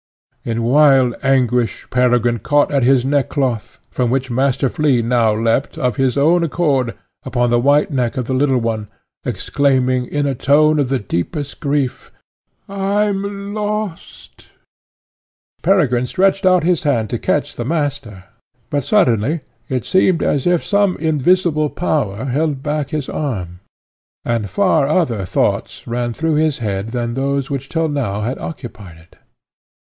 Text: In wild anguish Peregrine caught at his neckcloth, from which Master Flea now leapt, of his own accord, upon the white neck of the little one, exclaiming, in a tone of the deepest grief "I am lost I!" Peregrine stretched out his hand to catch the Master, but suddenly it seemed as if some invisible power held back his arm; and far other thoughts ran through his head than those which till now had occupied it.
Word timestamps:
In 0.43 0.63
wild 0.63 1.13
anguish 1.21 1.85
Peregrine 1.91 2.39
caught 2.39 2.71
at 2.71 2.81
his 2.81 3.05
neckcloth, 3.05 3.77
from 3.91 4.09
which 4.09 4.31
Master 4.31 4.67
Flea 4.67 5.03
now 5.03 5.31
leapt, 5.35 5.77
of 5.77 5.97
his 5.97 6.17
own 6.17 6.43
accord, 6.43 6.95
upon 7.23 7.51
the 7.51 7.59
white 7.59 7.91
neck 7.91 8.17
of 8.17 8.25
the 8.25 8.33
little 8.33 8.57
one, 8.57 8.87
exclaiming, 9.23 10.07
in 10.07 10.25
a 10.25 10.33
tone 10.33 10.79
of 10.79 10.89
the 10.89 10.97
deepest 10.97 11.59
grief 11.59 12.11
"I 12.67 13.03
am 13.03 13.53
lost 13.53 14.47
I!" 14.49 15.61
Peregrine 15.61 16.07
stretched 16.07 16.47
out 16.47 16.63
his 16.63 16.81
hand 16.81 17.11
to 17.11 17.19
catch 17.19 17.55
the 17.55 17.63
Master, 17.63 18.23
but 18.71 18.83
suddenly 18.83 19.41
it 19.69 19.85
seemed 19.85 20.23
as 20.23 20.47
if 20.47 20.65
some 20.65 20.97
invisible 20.97 21.69
power 21.69 22.25
held 22.25 22.63
back 22.63 22.89
his 22.89 23.07
arm; 23.07 23.59
and 24.25 24.49
far 24.49 24.87
other 24.87 25.23
thoughts 25.25 25.85
ran 25.85 26.13
through 26.13 26.33
his 26.37 26.57
head 26.57 26.87
than 26.87 27.13
those 27.13 27.51
which 27.51 27.69
till 27.69 27.87
now 27.87 28.21
had 28.21 28.39
occupied 28.39 28.97
it. 28.97 29.15